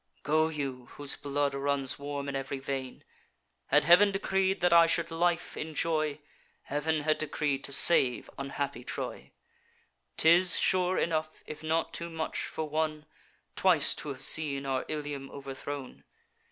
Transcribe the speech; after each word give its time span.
'Go 0.23 0.47
you, 0.49 0.87
whose 0.95 1.15
blood 1.15 1.53
runs 1.53 1.99
warm 1.99 2.27
in 2.27 2.35
ev'ry 2.35 2.57
vein. 2.57 3.03
Had 3.67 3.83
Heav'n 3.83 4.09
decreed 4.11 4.59
that 4.61 4.73
I 4.73 4.87
should 4.87 5.11
life 5.11 5.55
enjoy, 5.55 6.17
Heav'n 6.63 7.01
had 7.01 7.19
decreed 7.19 7.63
to 7.65 7.71
save 7.71 8.27
unhappy 8.39 8.83
Troy. 8.83 9.29
'Tis, 10.17 10.57
sure, 10.59 10.97
enough, 10.97 11.43
if 11.45 11.61
not 11.61 11.93
too 11.93 12.09
much, 12.09 12.45
for 12.47 12.67
one, 12.67 13.05
Twice 13.55 13.93
to 13.93 14.09
have 14.09 14.23
seen 14.23 14.65
our 14.65 14.85
Ilium 14.87 15.29
overthrown. 15.29 16.03